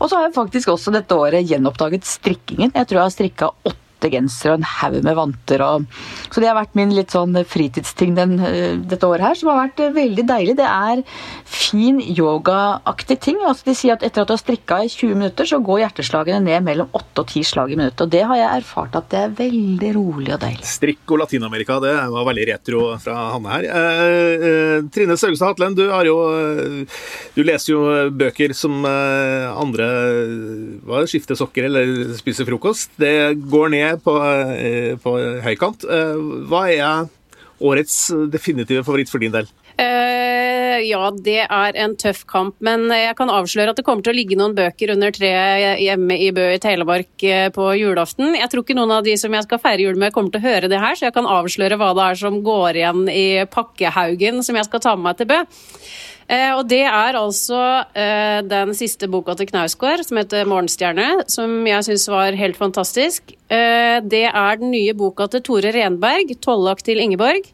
Og 0.00 0.08
så 0.08 0.16
har 0.16 0.28
jeg 0.28 0.38
faktisk 0.38 0.72
også 0.72 0.94
dette 0.94 1.16
året 1.16 1.44
gjenoppdaget 1.48 2.06
strikkingen. 2.08 2.72
Jeg 2.72 2.86
tror 2.86 3.00
jeg 3.00 3.08
har 3.08 3.14
strikka 3.18 3.52
åtte 3.64 3.79
flotte 4.00 4.10
gensere 4.12 4.54
og 4.54 4.60
en 4.60 4.68
haug 4.80 5.02
med 5.04 5.16
vanter. 5.16 5.62
Og, 5.64 5.84
så 6.30 6.40
det 6.40 6.48
har 6.48 6.58
vært 6.58 6.76
min 6.78 6.94
litt 6.94 7.12
sånn 7.12 7.36
fritidsting 7.44 8.14
den, 8.16 8.38
eh, 8.40 8.76
dette 8.76 9.06
året 9.06 9.20
her, 9.20 9.34
som 9.34 9.50
har 9.50 9.68
vært 9.68 9.80
eh, 9.80 9.92
veldig 9.92 10.26
deilig. 10.26 10.56
Det 10.56 10.66
er 10.66 11.02
fin 11.44 12.00
yogaaktig 12.00 13.20
ting. 13.20 13.40
Altså, 13.44 13.68
de 13.68 13.74
sier 13.74 13.94
at 13.94 14.02
etter 14.02 14.22
at 14.22 14.28
du 14.28 14.34
har 14.34 14.40
strikka 14.40 14.82
i 14.84 14.88
20 14.88 15.14
minutter, 15.14 15.44
så 15.44 15.60
går 15.60 15.84
hjerteslagene 15.84 16.40
ned 16.44 16.64
mellom 16.64 16.88
8 16.92 17.24
og 17.24 17.26
10 17.26 17.44
slag 17.44 17.72
i 17.72 17.78
minuttet. 17.78 18.06
Og 18.06 18.10
det 18.10 18.24
har 18.24 18.40
jeg 18.40 18.62
erfart 18.62 18.96
at 18.96 19.10
det 19.12 19.20
er 19.20 19.36
veldig 19.40 19.92
rolig 19.96 20.34
og 20.34 20.40
deilig. 20.40 20.66
Strikk 20.70 21.04
og 21.10 21.22
Latin-Amerika, 21.24 21.80
det 21.82 21.94
var 22.14 22.28
veldig 22.30 22.48
retro 22.54 22.86
fra 23.02 23.18
Hanne 23.34 23.54
her. 23.56 23.68
Eh, 23.68 24.46
eh, 24.50 24.88
Trine 24.94 25.18
Saugstad 25.20 25.50
Hatlen, 25.52 25.76
du, 25.76 25.86
har 25.90 26.06
jo, 26.08 26.16
eh, 26.36 27.00
du 27.34 27.42
leser 27.44 27.74
jo 27.74 27.80
bøker 28.14 28.54
som 28.56 28.84
eh, 28.86 29.48
andre 29.50 29.88
hva, 30.86 31.02
skifter 31.10 31.38
sokker 31.38 31.66
eller 31.68 32.14
spiser 32.18 32.48
frokost. 32.48 32.94
Det 33.00 33.34
går 33.50 33.72
ned 33.74 33.89
på, 33.98 34.16
eh, 34.54 34.92
på 35.00 35.16
høykant. 35.44 35.84
Eh, 35.84 36.20
hva 36.50 36.66
er 36.70 37.08
årets 37.60 38.10
definitive 38.32 38.84
favoritt 38.86 39.10
for 39.10 39.20
din 39.20 39.34
del? 39.34 39.48
Uh, 39.80 40.76
ja, 40.84 41.06
det 41.12 41.42
er 41.46 41.76
en 41.80 41.94
tøff 41.96 42.22
kamp, 42.28 42.54
men 42.64 42.86
jeg 42.92 43.14
kan 43.16 43.32
avsløre 43.32 43.72
at 43.72 43.80
det 43.80 43.84
kommer 43.84 44.04
til 44.04 44.12
å 44.12 44.16
ligge 44.16 44.36
noen 44.36 44.56
bøker 44.56 44.92
under 44.92 45.12
treet 45.12 45.80
hjemme 45.80 46.16
i 46.20 46.30
Bø 46.36 46.46
i 46.52 46.60
Telemark 46.60 47.24
på 47.56 47.68
julaften. 47.80 48.36
Jeg 48.36 48.52
tror 48.52 48.64
ikke 48.64 48.76
noen 48.76 48.92
av 48.98 49.04
de 49.04 49.16
som 49.20 49.32
jeg 49.32 49.46
skal 49.48 49.62
feire 49.62 49.86
jul 49.86 50.00
med, 50.00 50.12
kommer 50.12 50.32
til 50.32 50.40
å 50.42 50.48
høre 50.48 50.72
det 50.72 50.80
her, 50.80 50.96
så 50.96 51.08
jeg 51.08 51.16
kan 51.16 51.28
avsløre 51.28 51.80
hva 51.80 51.92
det 51.96 52.06
er 52.10 52.20
som 52.22 52.40
går 52.44 52.80
igjen 52.80 53.02
i 53.12 53.26
pakkehaugen 53.48 54.44
som 54.44 54.60
jeg 54.60 54.68
skal 54.68 54.84
ta 54.84 54.96
med 54.96 55.10
meg 55.10 55.20
til 55.20 55.30
Bø. 55.32 55.42
Eh, 56.30 56.52
og 56.54 56.68
det 56.70 56.84
er 56.86 57.18
altså 57.18 57.60
eh, 57.98 58.38
den 58.46 58.70
siste 58.78 59.08
boka 59.10 59.34
til 59.34 59.48
Knausgård, 59.50 60.04
som 60.06 60.20
heter 60.20 60.46
'Morgenstjerne', 60.46 61.26
som 61.26 61.66
jeg 61.66 61.86
syns 61.88 62.06
var 62.12 62.38
helt 62.38 62.56
fantastisk. 62.56 63.34
Eh, 63.50 63.98
det 64.06 64.28
er 64.30 64.60
den 64.60 64.70
nye 64.70 64.94
boka 64.94 65.26
til 65.26 65.42
Tore 65.42 65.72
Renberg, 65.74 66.30
'Tollak 66.38 66.84
til 66.86 67.02
Ingeborg'. 67.02 67.50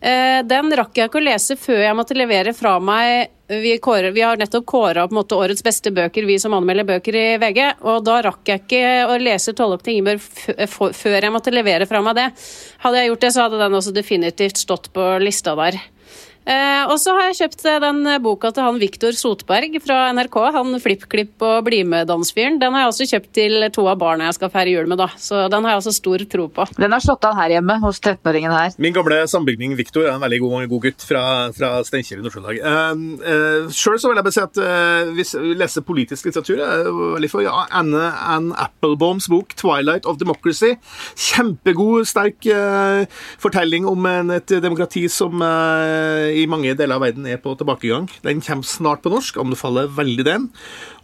Eh, 0.00 0.42
den 0.44 0.68
rakk 0.76 0.96
jeg 0.96 1.08
ikke 1.08 1.20
å 1.20 1.24
lese 1.24 1.56
før 1.60 1.80
jeg 1.84 1.96
måtte 1.96 2.16
levere 2.16 2.54
fra 2.56 2.78
meg 2.80 3.28
Vi, 3.50 3.74
kårer, 3.82 4.14
vi 4.14 4.22
har 4.22 4.38
nettopp 4.38 4.64
kåra 4.64 5.02
årets 5.10 5.64
beste 5.66 5.90
bøker, 5.90 6.24
vi 6.24 6.38
som 6.38 6.54
anmelder 6.54 6.86
bøker 6.86 7.16
i 7.18 7.36
VG. 7.36 7.82
Og 7.82 8.04
da 8.04 8.20
rakk 8.22 8.46
jeg 8.46 8.60
ikke 8.62 9.08
å 9.10 9.16
lese 9.18 9.52
'Tollak 9.52 9.82
til 9.82 9.96
Ingeborg' 9.96 10.94
før 10.94 11.20
jeg 11.22 11.32
måtte 11.32 11.50
levere 11.50 11.86
fra 11.86 12.00
meg 12.00 12.14
det. 12.16 12.28
Hadde 12.84 13.00
jeg 13.00 13.08
gjort 13.08 13.20
det, 13.20 13.32
så 13.32 13.42
hadde 13.42 13.58
den 13.58 13.72
også 13.72 13.92
definitivt 13.92 14.56
stått 14.56 14.92
på 14.92 15.18
lista 15.18 15.56
der. 15.56 15.80
Eh, 16.48 16.88
og 16.88 16.96
så 16.96 17.12
har 17.14 17.28
jeg 17.28 17.36
kjøpt 17.42 17.64
eh, 17.68 17.78
den 17.82 17.98
boka 18.24 18.48
til 18.54 18.64
han 18.64 18.78
Viktor 18.80 19.12
Sotberg 19.16 19.76
fra 19.84 20.08
NRK. 20.16 20.36
Han 20.56 20.78
FlippKlipp 20.80 21.44
og 21.44 21.66
Bli 21.66 21.82
med-dansfyren. 21.84 22.56
Den 22.62 22.74
har 22.74 22.86
jeg 22.86 22.92
også 22.94 23.08
kjøpt 23.10 23.30
til 23.36 23.66
to 23.74 23.84
av 23.90 23.98
barna 24.00 24.30
jeg 24.30 24.38
skal 24.38 24.52
feire 24.54 24.72
jul 24.72 24.88
med, 24.90 24.98
da. 25.02 25.10
Så 25.20 25.44
den 25.52 25.66
har 25.66 25.76
jeg 25.76 25.82
også 25.82 25.94
stor 25.98 26.24
tro 26.32 26.46
på. 26.48 26.66
Den 26.80 26.96
har 26.96 27.04
slått 27.04 27.26
an 27.28 27.36
her 27.36 27.56
hjemme 27.56 27.76
hos 27.84 28.00
13-åringen 28.00 28.54
her. 28.56 28.72
Min 28.80 28.96
gamle 28.96 29.20
sambygning 29.30 29.76
Viktor 29.78 30.06
er 30.06 30.14
en 30.14 30.24
veldig 30.24 30.40
god, 30.46 30.56
god 30.72 30.86
gutt 30.88 31.06
fra, 31.06 31.24
fra 31.56 31.72
Steinkjer 31.86 32.22
i 32.22 32.24
Nord-Trøndelag. 32.24 32.62
Uh, 32.64 33.04
uh, 33.20 33.68
Sjøl 33.74 34.00
så 34.00 34.10
vil 34.10 34.20
jeg 34.20 34.28
bare 34.30 34.38
si 34.38 34.44
at 34.46 34.62
uh, 34.64 35.12
hvis 35.18 35.34
vi 35.36 35.54
leser 35.60 35.84
politisk 35.86 36.30
litteratur, 36.30 36.64
er 36.64 36.88
veldig 36.88 37.32
for 37.32 37.44
ja, 37.44 37.66
Anne 37.68 38.08
Ann 38.30 38.50
Appleboms 38.56 39.28
bok 39.30 39.52
'Twilight 39.54 40.08
of 40.08 40.18
Democracy'. 40.22 40.78
Kjempegod, 41.28 42.08
sterk 42.08 42.48
uh, 42.48 43.04
fortelling 43.42 43.86
om 43.90 44.08
en, 44.08 44.34
et 44.40 44.56
demokrati 44.64 45.04
som 45.12 45.44
uh, 45.44 46.29
i 46.32 46.46
mange 46.50 46.72
deler 46.78 46.96
av 46.96 47.04
verden 47.04 47.26
er 47.28 47.40
på 47.42 47.52
tilbakegang. 47.58 48.08
Den 48.24 48.42
kommer 48.44 48.66
snart 48.66 49.02
på 49.04 49.12
norsk. 49.12 49.38
Anbefaler 49.40 49.90
veldig 49.96 50.26
den. 50.26 50.48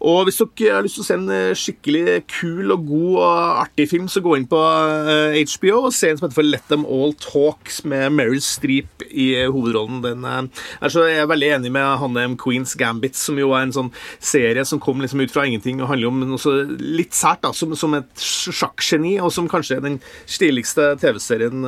Og 0.04 0.26
hvis 0.26 0.40
dere 0.42 0.76
har 0.76 0.84
lyst 0.84 0.98
til 0.98 1.04
å 1.04 1.06
se 1.06 1.16
en 1.16 1.30
eh, 1.32 1.56
skikkelig 1.56 2.16
kul 2.28 2.74
og 2.74 2.84
god 2.88 3.14
og 3.16 3.60
artig 3.62 3.86
film, 3.90 4.10
så 4.12 4.22
gå 4.24 4.34
inn 4.36 4.48
på 4.50 4.60
HBO 4.60 5.72
eh, 5.72 5.86
og 5.88 5.94
se 5.96 6.10
en 6.10 6.20
som 6.20 6.26
heter 6.26 6.36
for 6.36 6.48
Let 6.48 6.66
Them 6.70 6.84
All 6.84 7.14
Talks 7.22 7.80
med 7.88 8.12
Meryl 8.14 8.42
Streep 8.44 9.06
i 9.08 9.30
hovedrollen. 9.44 10.02
Den 10.04 10.26
er 10.26 10.92
så 10.92 11.06
jeg 11.06 11.22
er 11.22 11.30
veldig 11.30 11.50
enig 11.56 11.72
med 11.74 11.88
Hanne 12.02 12.26
M. 12.32 12.36
Queens 12.40 12.76
Gambit, 12.78 13.16
som 13.18 13.40
jo 13.40 13.54
er 13.56 13.66
en 13.66 13.74
sånn 13.74 13.90
serie 14.20 14.66
som 14.68 14.82
kom 14.82 15.00
liksom 15.02 15.24
ut 15.24 15.32
fra 15.32 15.46
ingenting 15.48 15.80
og 15.80 15.90
handler 15.90 16.12
om 16.12 16.22
noe 16.34 16.56
litt 16.80 17.16
sært, 17.16 17.42
da, 17.46 17.54
som, 17.56 17.72
som 17.78 17.96
et 17.96 18.12
sjakkgeni, 18.20 19.16
og 19.24 19.32
som 19.34 19.48
kanskje 19.50 19.80
er 19.80 19.84
den 19.86 19.98
stiligste 20.28 20.92
TV-serien 21.00 21.64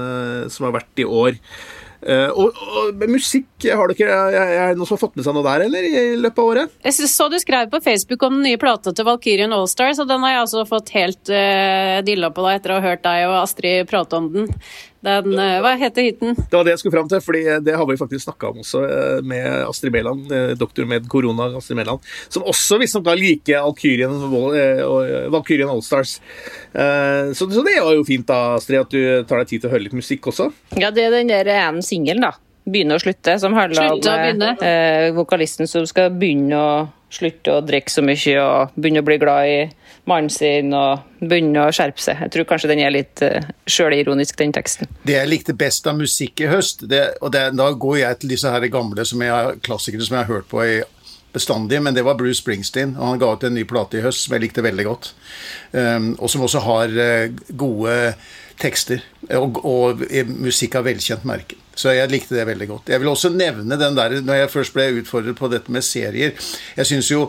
som 0.53 0.69
har 0.69 0.81
vært 0.81 1.03
i 1.03 1.09
år. 1.09 1.39
Uh, 1.99 2.31
og, 2.31 2.59
og, 2.79 3.01
musikk, 3.11 3.49
har 3.67 3.91
dere 3.91 4.19
er 4.39 4.69
det 4.71 4.79
noen 4.79 4.87
som 4.87 4.95
har 4.95 5.01
fått 5.01 5.17
med 5.19 5.27
seg 5.27 5.35
noe 5.35 5.47
der, 5.47 5.65
eller? 5.67 5.87
I 5.89 6.19
løpet 6.21 6.39
av 6.39 6.51
året? 6.53 6.77
Jeg 6.87 7.09
så 7.11 7.27
du 7.33 7.35
skrev 7.43 7.73
på 7.73 7.81
Facebook 7.83 8.23
om 8.23 8.37
den 8.37 8.47
nye 8.47 8.61
plata 8.61 8.93
til 8.95 9.09
Valkyrien 9.09 9.55
Allstars, 9.57 9.99
og 9.99 10.07
den 10.11 10.23
har 10.23 10.37
jeg 10.37 10.45
altså 10.45 10.63
fått 10.69 10.95
helt 10.95 11.33
uh, 11.33 11.99
dilla 12.07 12.31
på 12.35 12.45
da 12.47 12.55
etter 12.55 12.75
å 12.75 12.79
ha 12.79 12.93
hørt 12.93 13.03
deg 13.07 13.27
og 13.27 13.41
Astrid 13.41 13.91
prate 13.91 14.21
om 14.21 14.31
den. 14.35 14.47
Den, 15.05 15.35
uh, 15.39 15.59
hva 15.63 15.75
heter 15.79 16.09
hytten? 16.09 16.35
Det 16.39 16.57
var 16.57 16.67
det 16.67 16.75
jeg 16.75 16.83
skulle 16.83 16.97
fram 16.97 17.11
til, 17.11 17.23
fordi 17.23 17.43
det 17.67 17.77
har 17.79 17.87
vi 17.87 17.99
faktisk 18.01 18.25
snakka 18.27 18.51
om 18.51 18.63
også 18.65 18.83
med 19.23 19.47
Astrid 19.69 19.95
Mæland, 19.95 20.33
doktor 20.59 20.89
med 20.91 21.07
korona 21.11 21.51
Astrid 21.59 21.79
Mæland, 21.79 22.03
som 22.29 22.47
også 22.49 22.81
visstnok 22.83 23.13
liker 23.19 23.63
Valkyrien, 23.63 24.19
Valkyrien 25.33 25.71
Allstars. 25.71 26.19
Så, 26.73 27.47
så 27.47 27.63
det 27.67 27.79
var 27.79 27.95
jo 27.95 28.05
fint 28.07 28.27
da, 28.29 28.59
Astrid, 28.59 28.83
at 28.83 28.93
du 28.93 29.01
tar 29.29 29.43
deg 29.43 29.53
tid 29.53 29.63
til 29.63 29.71
å 29.71 29.75
høre 29.77 29.87
litt 29.87 29.97
musikk 29.97 30.31
også. 30.33 30.51
Ja, 30.81 30.91
det 30.95 31.07
er 31.07 31.19
den 31.19 31.31
der 31.31 31.51
ene 31.55 31.85
singelen, 31.85 32.27
da. 32.27 32.35
'Begynne 32.69 32.99
og 32.99 33.01
slutte', 33.01 33.39
som 33.41 33.55
handler 33.57 33.97
om 33.97 34.43
eh, 34.61 35.09
vokalisten 35.17 35.69
som 35.71 35.87
skal 35.89 36.13
begynne 36.13 36.59
å 36.59 36.73
slutte 37.13 37.55
å 37.55 37.65
drikke 37.65 37.93
så 37.93 38.05
mye 38.05 38.35
og 38.43 38.75
begynne 38.77 39.03
å 39.03 39.07
bli 39.07 39.19
glad 39.21 39.49
i 39.49 39.61
mannen 40.09 40.33
sin 40.33 40.73
og 40.77 41.05
begynne 41.21 41.67
å 41.67 41.73
skjerpe 41.75 42.03
seg. 42.03 42.21
Jeg 42.25 42.35
tror 42.35 42.49
kanskje 42.49 42.71
den 42.73 42.83
er 42.85 42.95
litt 42.95 43.23
uh, 43.25 43.49
sjølironisk, 43.69 44.39
den 44.41 44.55
teksten. 44.57 44.91
Det 45.09 45.17
jeg 45.17 45.31
likte 45.31 45.57
best 45.59 45.89
av 45.89 45.99
musikk 45.99 46.45
i 46.45 46.51
høst, 46.53 46.87
det, 46.91 47.03
og 47.21 47.33
det, 47.35 47.49
da 47.59 47.71
går 47.73 47.99
jeg 48.03 48.21
til 48.23 48.35
disse 48.35 48.53
her 48.53 48.69
gamle 48.73 49.05
som 49.09 49.25
jeg, 49.25 49.59
klassikere 49.65 50.07
som 50.07 50.19
jeg 50.19 50.27
har 50.27 50.39
hørt 50.39 50.49
på 50.53 50.65
i 50.65 50.79
bestandig, 51.33 51.81
men 51.85 51.97
det 51.97 52.07
var 52.07 52.17
Bruce 52.19 52.41
Springsteen. 52.41 52.97
og 52.97 53.13
Han 53.13 53.21
ga 53.21 53.33
ut 53.37 53.45
en 53.45 53.57
ny 53.57 53.65
plate 53.69 54.01
i 54.01 54.05
høst 54.05 54.25
som 54.25 54.37
jeg 54.37 54.47
likte 54.47 54.65
veldig 54.65 54.89
godt. 54.89 55.13
Um, 55.73 56.15
og 56.17 56.33
som 56.33 56.45
også 56.47 56.65
har 56.65 56.95
uh, 56.97 57.41
gode 57.53 57.97
tekster. 58.59 59.05
Og, 59.37 59.61
og, 59.65 60.05
og 60.09 60.37
musikk 60.41 60.79
av 60.81 60.89
velkjent 60.89 61.29
merke. 61.29 61.61
Så 61.79 61.93
jeg 61.95 62.11
likte 62.11 62.35
det 62.35 62.47
veldig 62.49 62.67
godt. 62.73 62.91
Jeg 62.91 62.99
vil 63.03 63.11
også 63.13 63.31
nevne 63.31 63.79
den 63.79 63.95
der, 63.99 64.17
når 64.27 64.41
jeg 64.41 64.51
først 64.51 64.75
ble 64.75 64.89
utfordret 64.99 65.39
på 65.39 65.51
dette 65.53 65.71
med 65.71 65.87
serier 65.87 66.35
Jeg 66.77 66.89
syns 66.89 67.11
jo 67.13 67.29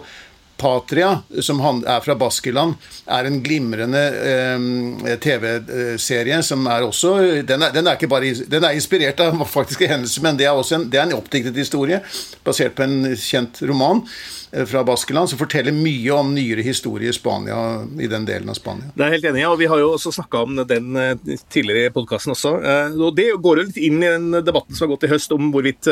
Patria, 0.59 1.11
som 1.45 1.61
er 1.79 2.01
fra 2.05 2.15
Baskeland, 2.19 2.75
er 3.07 3.29
en 3.29 3.39
glimrende 3.43 4.01
eh, 4.33 5.15
TV-serie 5.23 6.41
som 6.45 6.67
er 6.69 6.87
også 6.87 7.15
den 7.47 7.63
er, 7.65 7.73
den 7.75 7.87
er, 7.87 7.95
ikke 7.97 8.11
bare 8.11 8.33
den 8.49 8.65
er 8.65 8.75
inspirert 8.77 9.21
av 9.23 9.39
faktiske 9.49 9.87
hendelser, 9.89 10.25
men 10.25 10.39
det 10.39 10.49
er 10.49 10.57
også 10.57 10.79
en, 10.79 10.89
det 10.91 10.99
er 10.99 11.07
en 11.07 11.17
oppdiktet 11.19 11.57
historie 11.57 12.01
basert 12.45 12.75
på 12.77 12.85
en 12.85 13.15
kjent 13.15 13.63
roman. 13.69 14.03
Eh, 14.51 14.65
fra 14.65 14.83
Baskeland, 14.83 15.29
som 15.29 15.37
forteller 15.37 15.71
mye 15.71 16.11
om 16.11 16.31
nyere 16.33 16.63
historie 16.65 17.09
i 17.09 17.13
Spania, 17.13 17.85
i 18.01 18.07
den 18.09 18.25
delen 18.25 18.49
av 18.49 18.57
Spania. 18.57 18.89
Det 18.95 19.05
er 19.05 19.13
helt 19.13 19.27
enig, 19.29 19.43
og 19.45 19.59
Vi 19.59 19.67
har 19.69 19.77
jo 19.77 19.91
også 19.93 20.11
snakka 20.15 20.41
om 20.41 20.55
den 20.65 20.95
eh, 20.97 21.37
tidligere 21.53 21.91
i 21.91 21.93
podkasten 21.93 22.33
også. 22.33 22.55
Eh, 22.57 22.97
og 22.97 23.15
Det 23.15 23.27
går 23.37 23.59
jo 23.61 23.65
litt 23.67 23.77
inn 23.77 24.01
i 24.01 24.09
den 24.09 24.31
debatten 24.45 24.73
som 24.73 24.87
har 24.87 24.95
gått 24.95 25.05
i 25.05 25.11
høst 25.11 25.35
om 25.35 25.51
hvorvidt 25.53 25.85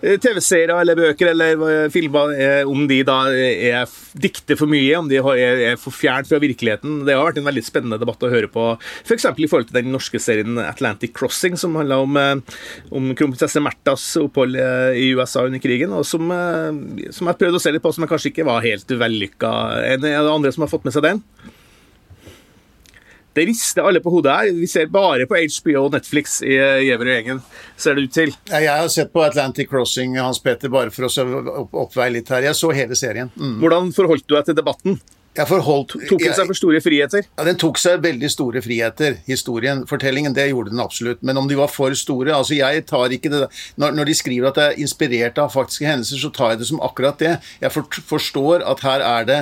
TV-serier 0.00 0.74
eller 0.74 0.98
bøker 0.98 1.30
eller 1.30 1.88
filmer 1.92 2.66
om 2.68 2.86
de 2.88 3.00
da 3.06 3.18
er 3.32 3.79
dikter 4.20 4.58
for 4.58 4.70
mye, 4.70 4.92
om 4.98 5.08
de 5.10 5.20
er 5.20 5.78
for 5.80 5.94
fjernt 5.94 6.30
fra 6.30 6.40
virkeligheten. 6.42 7.02
Det 7.06 7.16
har 7.16 7.28
vært 7.28 7.40
en 7.42 7.48
veldig 7.48 7.64
spennende 7.66 8.00
debatt 8.00 8.24
å 8.26 8.32
høre 8.32 8.50
på, 8.50 8.66
f.eks. 9.04 9.28
For 9.30 9.44
i 9.44 9.48
forhold 9.50 9.70
til 9.70 9.80
den 9.80 9.92
norske 9.94 10.20
serien 10.22 10.58
Atlantic 10.62 11.14
Crossing, 11.16 11.58
som 11.60 11.78
handla 11.78 12.00
om, 12.04 12.18
om 12.90 13.12
kronprinsesse 13.18 13.62
Märthas 13.62 14.08
opphold 14.20 14.58
i 14.58 15.10
USA 15.16 15.46
under 15.48 15.62
krigen, 15.62 15.94
og 15.96 16.04
som, 16.08 16.30
som 17.14 17.30
jeg 17.30 17.40
prøvd 17.40 17.58
å 17.58 17.62
se 17.62 17.74
litt 17.74 17.84
på 17.84 17.94
som 17.94 18.08
kanskje 18.10 18.34
ikke 18.34 18.48
var 18.48 18.64
helt 18.66 18.90
vellykka. 18.90 19.54
Er 19.94 20.02
det 20.02 20.16
andre 20.20 20.52
som 20.54 20.66
har 20.66 20.72
fått 20.72 20.86
med 20.88 20.96
seg 20.96 21.06
den? 21.06 21.24
Det 23.36 23.44
rister 23.46 23.86
alle 23.86 24.02
på 24.02 24.10
hodet 24.10 24.32
her. 24.34 24.50
Vi 24.56 24.66
ser 24.70 24.90
bare 24.90 25.26
på 25.30 25.38
HBO 25.38 25.84
og 25.84 25.94
Netflix 25.94 26.40
i 26.42 26.56
Gjever 26.56 27.06
og 27.06 27.14
gjengen, 27.14 27.44
ser 27.78 27.94
det 27.94 28.08
ut 28.08 28.16
til. 28.16 28.34
Jeg 28.50 28.66
har 28.70 28.90
sett 28.90 29.12
på 29.14 29.22
Atlantic 29.22 29.70
Crossing, 29.70 30.18
Hans 30.18 30.42
Petter, 30.42 30.72
bare 30.72 30.90
for 30.94 31.06
å 31.06 31.70
oppveie 31.84 32.16
litt 32.16 32.30
her. 32.34 32.48
Jeg 32.50 32.58
så 32.58 32.72
hele 32.74 32.98
serien. 32.98 33.30
Mm. 33.38 33.56
Hvordan 33.62 33.94
forholdt 33.94 34.26
du 34.26 34.34
deg 34.34 34.50
til 34.50 34.58
debatten? 34.58 34.98
Forholdt, 35.46 35.94
tok 36.10 36.20
den 36.24 36.34
seg 36.34 36.48
for 36.48 36.58
store 36.58 36.80
friheter? 36.82 37.22
Ja, 37.38 37.44
Den 37.46 37.58
tok 37.60 37.78
seg 37.78 38.02
veldig 38.02 38.28
store 38.32 38.60
friheter. 38.64 39.20
Historien, 39.28 39.84
fortellingen, 39.86 40.34
det 40.34 40.48
gjorde 40.50 40.74
den 40.74 40.82
absolutt. 40.82 41.22
Men 41.22 41.38
om 41.38 41.46
de 41.48 41.58
var 41.58 41.70
for 41.70 41.94
store 41.94 42.34
altså 42.34 42.58
jeg 42.58 42.82
tar 42.90 43.14
ikke 43.14 43.30
det, 43.30 43.46
når, 43.78 43.94
når 43.94 44.10
de 44.10 44.18
skriver 44.18 44.50
at 44.50 44.58
det 44.58 44.66
er 44.66 44.82
inspirert 44.82 45.38
av 45.38 45.54
faktiske 45.54 45.86
hendelser, 45.86 46.18
så 46.18 46.32
tar 46.34 46.54
jeg 46.54 46.64
det 46.64 46.70
som 46.72 46.82
akkurat 46.82 47.22
det. 47.22 47.36
Jeg 47.62 47.74
for, 47.76 48.02
forstår 48.10 48.66
at 48.66 48.82
her 48.82 49.06
er 49.06 49.28
det 49.30 49.40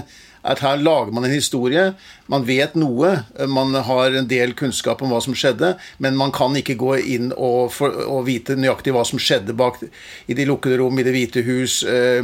at 0.49 0.61
her 0.63 0.79
lager 0.79 1.13
man 1.13 1.27
en 1.27 1.35
historie 1.35 1.89
man 2.29 2.45
vet 2.49 2.77
noe, 2.79 3.15
man 3.49 3.75
har 3.75 4.17
en 4.17 4.29
del 4.29 4.55
kunnskap 4.59 5.03
om 5.03 5.13
hva 5.13 5.21
som 5.25 5.37
skjedde, 5.37 5.75
men 6.03 6.17
man 6.19 6.33
kan 6.35 6.57
ikke 6.59 6.77
gå 6.79 6.99
inn 7.15 7.31
og, 7.35 7.73
for, 7.75 7.95
og 8.05 8.27
vite 8.29 8.57
nøyaktig 8.59 8.93
hva 8.95 9.05
som 9.09 9.21
skjedde 9.21 9.57
bak 9.57 9.81
i 10.29 10.37
de 10.37 10.47
lukkede 10.49 10.79
rom 10.81 10.99
i 10.99 11.07
Det 11.07 11.15
hvite 11.15 11.45
hus, 11.47 11.81
eh, 11.89 12.21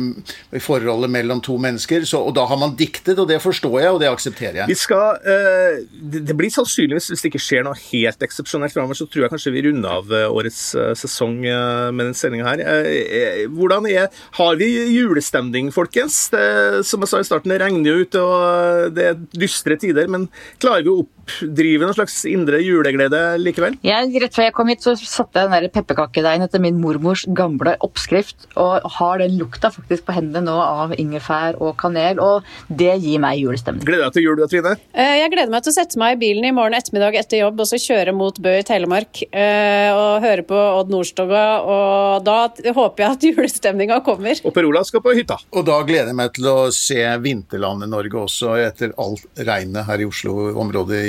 i 0.54 0.62
forholdet 0.62 1.11
mellom 1.12 1.40
to 1.44 1.56
mennesker. 1.61 2.04
Så, 2.08 2.20
og 2.20 2.34
da 2.37 2.44
har 2.50 2.61
man 2.61 2.76
diktet, 2.78 3.18
og 3.18 3.28
det 3.30 3.40
forstår 3.42 3.78
jeg, 3.80 3.94
og 3.94 4.00
det 4.02 4.11
aksepterer 4.11 4.61
jeg. 4.62 4.78
Skal, 4.84 5.20
eh, 5.25 5.80
Det 6.25 6.37
blir 6.37 6.52
sannsynligvis, 6.52 7.08
hvis 7.12 7.25
det 7.25 7.32
ikke 7.32 7.42
skjer 7.42 7.64
noe 7.64 7.78
helt 7.78 8.20
eksepsjonelt 8.25 8.75
framover, 8.75 8.99
så 8.99 9.08
tror 9.08 9.25
jeg 9.25 9.34
kanskje 9.34 9.54
vi 9.54 9.64
runder 9.68 9.99
av 10.00 10.12
eh, 10.12 10.28
årets 10.28 10.62
eh, 10.75 10.92
sesong 10.99 11.40
med 11.44 12.02
denne 12.04 12.18
sendinga 12.18 12.50
her. 12.50 13.49
Hvordan 13.54 13.88
er 13.90 14.08
Har 14.37 14.56
vi 14.56 14.68
julestemning, 14.94 15.70
folkens? 15.73 16.28
Det, 16.32 16.84
som 16.87 17.02
jeg 17.02 17.08
sa 17.11 17.20
i 17.20 17.26
starten, 17.26 17.52
det 17.52 17.61
regner 17.62 17.90
jo 17.90 18.04
ute, 18.04 18.20
og 18.20 18.94
det 18.94 19.04
er 19.11 19.20
dystre 19.32 19.76
tider. 19.80 19.94
Men 20.11 20.29
klarer 20.63 20.87
vi 20.87 20.93
å 20.93 21.07
oppdrive 21.25 21.87
noen 21.87 21.97
slags 21.97 22.16
indre 22.28 22.61
juleglede 22.62 23.21
likevel? 23.40 23.78
Ja, 23.87 24.02
rett 24.04 24.37
før 24.37 24.49
jeg 24.49 24.54
kom 24.57 24.71
hit, 24.71 24.85
så 24.85 24.95
satte 24.99 25.40
jeg 25.40 25.49
den 25.49 25.57
der 25.57 25.73
pepperkakedeigen 25.73 26.45
etter 26.47 26.62
min 26.62 26.78
mormors 26.81 27.25
gamle 27.37 27.75
oppskrift, 27.85 28.49
og 28.61 28.85
har 28.99 29.23
den 29.23 29.38
lukta 29.40 29.71
faktisk 29.75 30.07
på 30.07 30.16
hendene 30.16 30.45
nå 30.45 30.57
av 30.61 30.95
ingefær 31.00 31.59
og 31.62 31.76
kanel, 31.81 32.21
og 32.23 32.45
det 32.69 32.93
gir 33.02 33.23
meg 33.23 33.40
julestemning. 33.40 33.87
Gleder 33.87 34.09
deg 34.09 34.19
til 34.19 34.26
jul, 34.28 34.43
Trine? 34.50 34.75
Eh, 34.93 35.14
jeg 35.23 35.33
gleder 35.33 35.52
meg 35.54 35.64
til 35.64 35.73
å 35.73 35.76
sette 35.78 36.00
meg 36.00 36.16
i 36.16 36.21
bilen 36.21 36.49
i 36.49 36.54
morgen 36.54 36.76
ettermiddag 36.76 37.19
etter 37.23 37.40
jobb 37.40 37.62
og 37.64 37.71
så 37.71 37.81
kjøre 37.81 38.14
mot 38.16 38.38
Bø 38.45 38.57
i 38.61 38.66
Telemark 38.66 39.23
eh, 39.31 39.90
og 39.95 40.25
høre 40.25 40.45
på 40.47 40.61
Odd 40.81 40.93
Nordstoga, 40.93 41.45
og 41.64 42.26
da 42.26 42.38
håper 42.50 43.04
jeg 43.07 43.16
at 43.16 43.28
julestemninga 43.31 44.00
kommer. 44.07 44.38
Og 44.45 44.54
Per 44.54 44.69
Olav 44.69 44.88
skal 44.88 45.02
på 45.04 45.14
hytta. 45.16 45.38
Og 45.54 45.64
da 45.66 45.81
gleder 45.87 46.12
jeg 46.12 46.19
meg 46.19 46.35
til 46.37 46.50
å 46.50 46.59
se 46.75 47.00
vinterlandet 47.25 47.90
Norge 47.90 48.21
også, 48.26 48.57
etter 48.64 48.95
alt 49.00 49.25
regnet 49.38 49.87
her 49.88 50.02
i 50.02 50.09
Oslo-området 50.09 51.02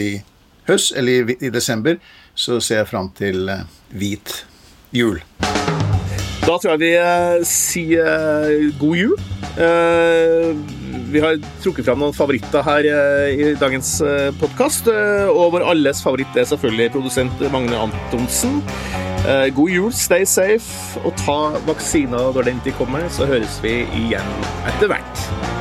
høst, 0.69 0.95
eller 0.97 1.35
i, 1.35 1.49
desember. 1.53 1.99
Så 2.35 2.59
ser 2.63 2.83
jeg 2.83 2.91
fram 2.91 3.11
til 3.15 3.49
uh, 3.49 3.63
hvit 3.95 4.43
jul. 4.95 5.21
Da 6.45 6.57
tror 6.61 6.75
jeg 6.75 6.81
vi 6.83 6.91
uh, 6.99 7.45
sier 7.47 8.05
uh, 8.05 8.69
god 8.81 9.01
jul. 9.01 9.17
vi 11.15 11.21
har 11.23 11.37
trukket 11.63 11.85
fram 11.87 12.01
noen 12.03 12.11
favoritter 12.11 12.59
her 12.65 12.87
i 13.31 13.53
dagens 13.55 14.01
podkast. 14.41 14.89
og 15.31 15.53
vår 15.53 15.63
alles 15.71 16.03
favoritt 16.03 16.35
er 16.35 16.43
selvfølgelig 16.49 16.91
produsent 16.91 17.47
Magne 17.53 17.79
Antonsen. 17.79 18.59
god 19.55 19.69
jul, 19.71 19.93
stay 19.93 20.27
safe, 20.27 20.99
og 21.05 21.15
ta 21.23 21.39
vaksina 21.71 22.33
når 22.35 22.51
den 22.51 22.59
tid 22.67 22.75
kommer. 22.75 23.07
Så 23.07 23.31
høres 23.31 23.61
vi 23.63 23.85
igjen 23.95 24.33
etter 24.67 24.91
hvert. 24.91 25.54